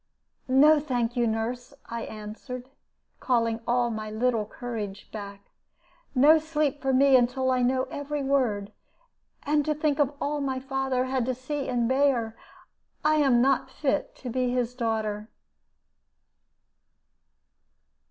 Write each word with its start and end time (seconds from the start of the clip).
"No, 0.47 0.79
thank 0.79 1.15
you, 1.15 1.27
nurse," 1.27 1.75
I 1.85 2.01
answered, 2.05 2.71
calling 3.19 3.59
all 3.67 3.91
my 3.91 4.09
little 4.09 4.47
courage 4.47 5.11
back. 5.11 5.51
"No 6.15 6.39
sleep 6.39 6.81
for 6.81 6.91
me 6.91 7.15
until 7.15 7.51
I 7.51 7.61
know 7.61 7.83
every 7.91 8.23
word. 8.23 8.71
And 9.43 9.63
to 9.63 9.75
think 9.75 9.99
of 9.99 10.15
all 10.19 10.41
my 10.41 10.59
father 10.59 11.05
had 11.05 11.27
to 11.27 11.35
see 11.35 11.69
and 11.69 11.87
bear! 11.87 12.35
I 13.05 13.17
am 13.17 13.43
not 13.43 13.69
fit 13.69 14.15
to 14.15 14.31
be 14.31 14.49
his 14.49 14.73
daughter." 14.73 15.29